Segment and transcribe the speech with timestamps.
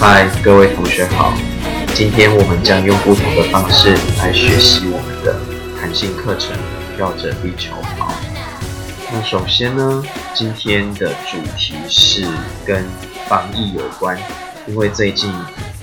[0.00, 1.34] 嗨，各位同学好。
[1.94, 5.38] 今天我们将用不同的方式来学习我们的
[5.78, 6.56] 弹性课程
[6.98, 8.08] 《绕着地球跑》。
[9.12, 10.02] 那首先呢，
[10.34, 12.26] 今天的主题是
[12.64, 12.82] 跟
[13.28, 14.18] 防疫有关，
[14.66, 15.30] 因为最近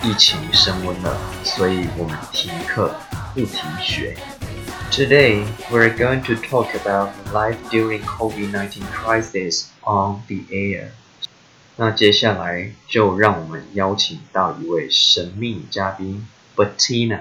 [0.01, 2.95] 疫情升温了，所以我们停课
[3.35, 4.17] 不停学。
[4.91, 10.87] Today we're going to talk about life during COVID-19 crisis on the air.
[11.76, 17.20] 那接下来就让我们邀请到一位神秘嘉宾 Bettina，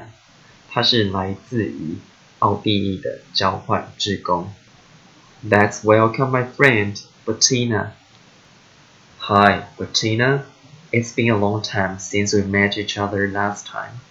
[0.69, 1.97] 她是来自于
[2.39, 4.53] 奥地利的交换志工。
[5.47, 7.91] Let's welcome my friend Bettina.
[9.19, 10.43] Hi, Bettina.
[10.91, 14.01] It's been a long time since we met each other last time.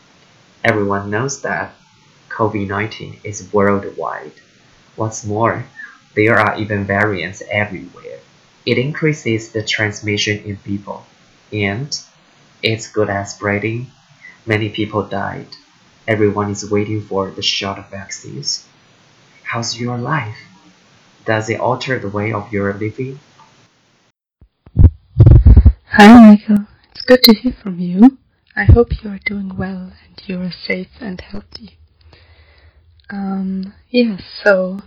[0.63, 1.73] Everyone knows that
[2.31, 4.33] COVID-19 is worldwide.
[4.97, 5.65] What's more,
[6.15, 8.21] there are even variants everywhere.
[8.66, 11.06] It increases the transmission in people,
[11.54, 11.96] and
[12.64, 13.92] it's good at spreading.
[14.46, 15.48] Many people died.
[16.08, 18.68] Everyone is waiting for the shot of vaccines.
[19.44, 20.38] How's your life?
[21.26, 23.20] Does it alter the way of your living?
[25.88, 26.66] Hi, Michael.
[26.92, 28.18] It's good to hear from you.
[28.56, 31.78] I hope you are doing well and you are safe and healthy.
[33.10, 34.82] Um, yes, so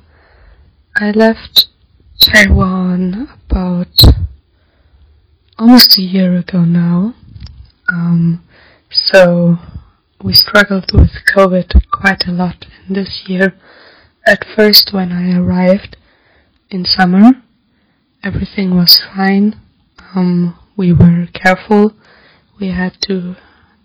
[0.96, 1.66] I left
[2.20, 3.94] Taiwan about
[5.58, 7.14] almost a year ago now.
[7.88, 8.44] Um,
[8.90, 9.56] so
[10.22, 13.54] we struggled with COVID quite a lot in this year.
[14.26, 15.96] At first, when I arrived
[16.70, 17.42] in summer,
[18.22, 19.60] everything was fine.
[20.14, 21.94] Um, we were careful.
[22.60, 23.36] We had to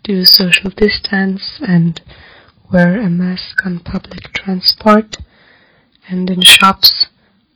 [0.04, 2.02] do social distance and
[2.72, 5.18] wear a mask on public transport
[6.10, 7.08] and in shops,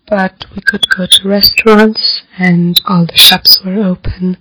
[0.08, 4.38] but we could go to restaurants and all the shops were open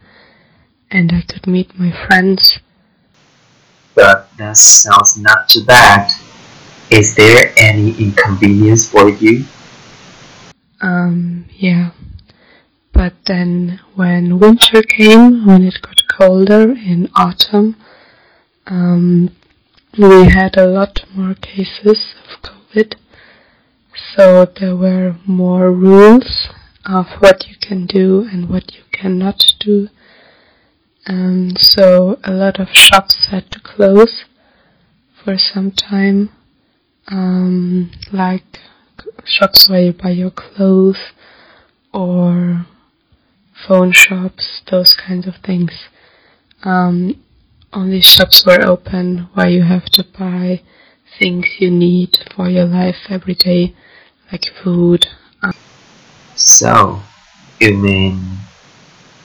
[0.91, 2.60] and I could meet my friends.
[3.94, 6.10] But that sounds not too bad.
[6.91, 9.44] Is there any inconvenience for you?
[10.81, 11.91] Um, yeah.
[12.93, 17.76] But then when winter came, when it got colder in autumn,
[18.66, 19.31] um,
[19.99, 22.94] we had a lot more cases of COVID.
[23.96, 26.48] So there were more rules
[26.84, 29.88] of what you can do and what you cannot do.
[31.06, 34.24] And so a lot of shops had to close
[35.24, 36.30] for some time,
[37.08, 38.58] um, like
[39.24, 41.12] shops where you buy your clothes
[41.92, 42.66] or
[43.66, 45.88] phone shops, those kinds of things.
[46.62, 47.22] Um,
[47.72, 50.62] only shops were open where you have to buy
[51.18, 53.74] things you need for your life every day,
[54.32, 55.06] like food.
[55.42, 55.53] Um,
[56.34, 57.03] So,
[57.60, 58.20] you mean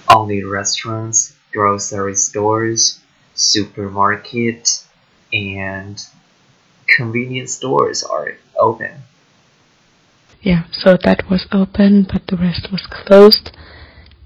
[0.10, 3.00] only restaurants, grocery stores,
[3.36, 4.84] supermarket,
[5.34, 6.02] and
[6.96, 9.04] convenience stores are open?
[10.42, 13.52] yeah, so that was open, but the rest was closed,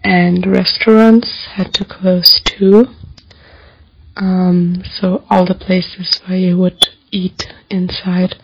[0.03, 2.87] and restaurants had to close too.
[4.15, 8.35] Um, so all the places where you would eat inside,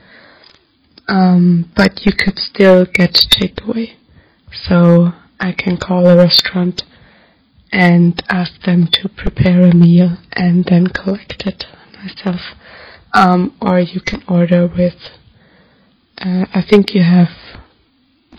[1.08, 3.96] um, but you could still get takeaway.
[4.68, 6.84] So I can call a restaurant
[7.72, 11.66] and ask them to prepare a meal and then collect it
[12.04, 12.42] myself.
[13.14, 14.96] Um, or you can order with,
[16.18, 17.30] uh, I think you have,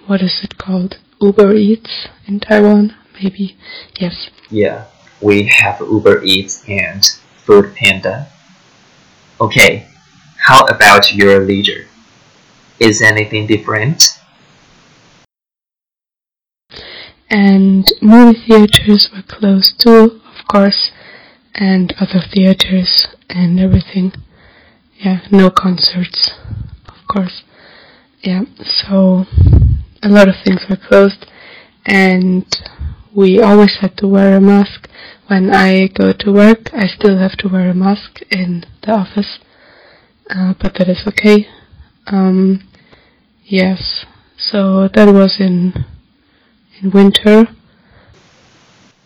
[0.06, 0.96] what is it called?
[1.20, 3.56] Uber Eats in Taiwan, maybe?
[3.98, 4.30] Yes.
[4.50, 4.86] Yeah,
[5.20, 7.04] we have Uber Eats and
[7.44, 8.28] Food Panda.
[9.40, 9.86] Okay,
[10.46, 11.86] how about your leisure?
[12.82, 14.18] Is anything different?
[17.30, 20.90] And movie theaters were closed too, of course,
[21.54, 24.14] and other theaters and everything.
[24.98, 26.32] Yeah, no concerts,
[26.88, 27.44] of course.
[28.20, 29.26] Yeah, so
[30.02, 31.26] a lot of things were closed,
[31.86, 32.44] and
[33.14, 34.88] we always had to wear a mask.
[35.28, 39.38] When I go to work, I still have to wear a mask in the office,
[40.28, 41.46] uh, but that is okay.
[42.08, 42.68] Um,
[43.52, 44.06] yes,
[44.38, 45.84] so that was in
[46.80, 47.48] in winter.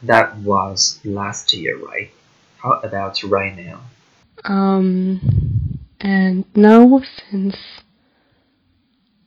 [0.03, 2.11] That was last year, right?
[2.59, 3.81] How about right now?
[4.45, 7.57] Um, and now since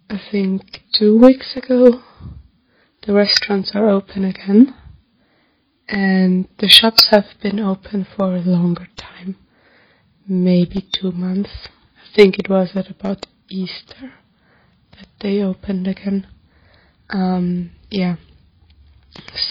[0.10, 2.02] I think two weeks ago,
[3.06, 4.74] the restaurants are open again,
[5.90, 9.36] and the shops have been open for a longer time,
[10.26, 11.68] maybe two months.
[11.98, 14.14] I think it was at about Easter
[15.22, 16.28] they opened again.
[17.10, 18.16] Um, yeah.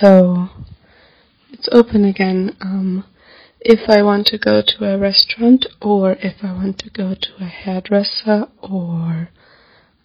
[0.00, 0.48] So
[1.50, 2.56] it's open again.
[2.60, 3.04] Um,
[3.60, 7.28] if I want to go to a restaurant or if I want to go to
[7.40, 9.30] a hairdresser or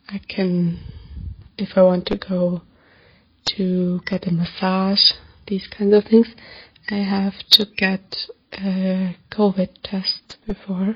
[0.10, 0.80] I can,
[1.58, 2.64] if I want to go
[3.58, 5.12] to get a massage,
[5.48, 6.28] these kinds of things,
[6.90, 10.96] I have to get a COVID test before.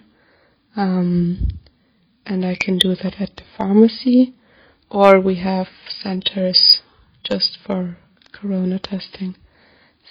[0.75, 1.59] Um,
[2.25, 4.33] and I can do that at the pharmacy
[4.89, 5.67] or we have
[6.01, 6.81] centers
[7.23, 7.97] just for
[8.31, 9.35] corona testing.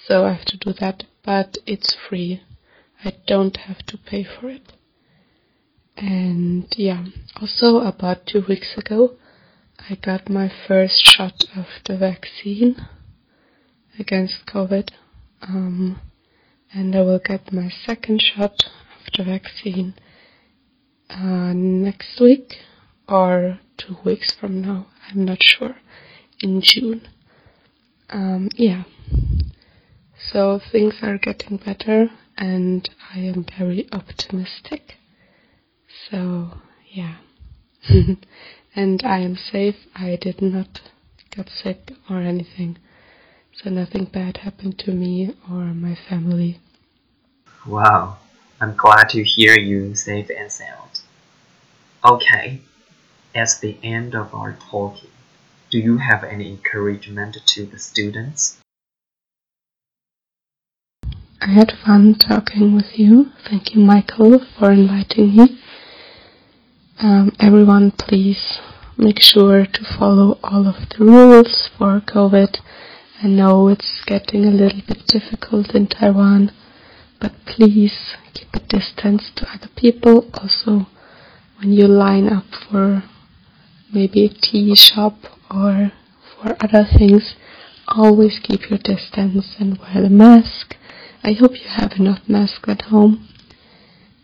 [0.05, 2.41] So I have to do that, but it's free.
[3.03, 4.73] I don't have to pay for it.
[5.95, 7.05] And yeah,
[7.41, 9.17] also about two weeks ago,
[9.89, 12.75] I got my first shot of the vaccine
[13.97, 14.89] against COVID.
[15.41, 15.99] Um,
[16.73, 19.95] and I will get my second shot of the vaccine
[21.09, 22.55] uh, next week
[23.07, 24.87] or two weeks from now.
[25.09, 25.77] I'm not sure.
[26.41, 27.07] In June.
[28.09, 28.83] Um, yeah.
[30.31, 34.95] So things are getting better and I am very optimistic.
[36.09, 36.59] So,
[36.89, 37.17] yeah.
[38.75, 39.75] and I am safe.
[39.95, 40.81] I did not
[41.35, 42.77] get sick or anything.
[43.53, 46.59] So nothing bad happened to me or my family.
[47.65, 48.17] Wow.
[48.59, 51.01] I'm glad to hear you safe and sound.
[52.03, 52.61] Okay.
[53.37, 55.11] At the end of our talking,
[55.69, 58.57] do you have any encouragement to the students?
[61.39, 63.27] I had fun talking with you.
[63.47, 65.61] Thank you, Michael, for inviting me.
[66.99, 68.57] Um, everyone, please
[68.97, 72.57] make sure to follow all of the rules for COVID.
[73.21, 76.51] I know it's getting a little bit difficult in Taiwan,
[77.21, 80.27] but please keep a distance to other people.
[80.33, 80.87] Also,
[81.59, 83.03] when you line up for
[83.93, 85.15] maybe a tea shop
[85.49, 85.91] or
[86.35, 87.35] for other things,
[87.87, 90.75] always keep your distance and wear the mask.
[91.23, 93.27] I hope you have enough masks at home.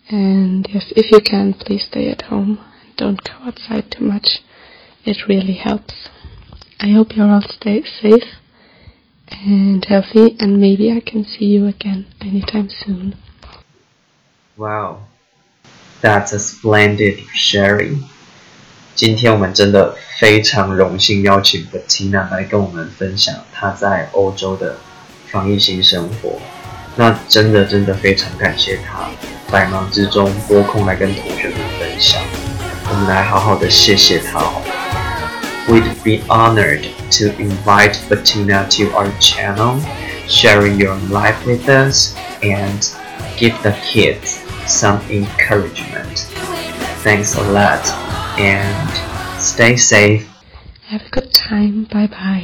[0.09, 2.59] And yes, if you can, please stay at home
[2.97, 4.39] don't go outside too much.
[5.05, 6.09] It really helps.
[6.79, 8.23] I hope you all stay safe
[9.31, 13.15] and healthy, and maybe I can see you again anytime soon.
[14.57, 15.07] Wow,
[16.01, 18.03] that's a splendid sharing.
[18.98, 24.76] 今天我们真的非常荣幸邀请 Bettina 来跟我们分享她在欧洲的
[25.30, 26.40] 防疫新生活。
[26.96, 29.08] 那真的真的非常感谢她
[29.52, 32.20] 百忙之中拨空来跟同学们分享。
[32.90, 34.62] 我们来好好的谢谢她哦。
[35.68, 39.80] We'd be honored to invite Bettina to our channel,
[40.26, 42.82] sharing your life with us and
[43.38, 46.26] give the kids some encouragement.
[47.04, 48.01] Thanks a lot
[48.37, 50.27] and stay safe.
[50.87, 51.85] Have a good time.
[51.85, 52.23] Bye bye.